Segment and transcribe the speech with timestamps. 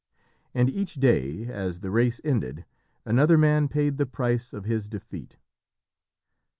[0.55, 2.65] And each day, as the race ended,
[3.05, 5.37] another man paid the price of his defeat.